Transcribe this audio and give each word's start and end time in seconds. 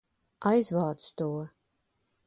Aizvāc 0.51 1.05
to! 1.21 1.29